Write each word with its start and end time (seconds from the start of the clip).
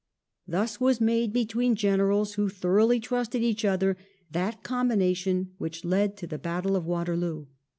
Thus 0.47 0.79
was 0.81 0.99
made, 0.99 1.31
between 1.31 1.75
generals 1.75 2.33
who 2.33 2.49
thoroughly 2.49 2.99
trusted 2.99 3.43
each 3.43 3.63
other, 3.63 3.97
that 4.31 4.63
combination 4.63 5.51
which 5.59 5.85
led 5.85 6.17
to 6.17 6.25
the 6.25 6.39
Battle 6.39 6.75
of 6.75 6.87
Waterloo. 6.87 7.45